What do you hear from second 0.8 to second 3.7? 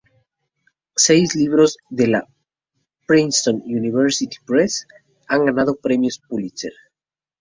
Seis libros de la "Princeton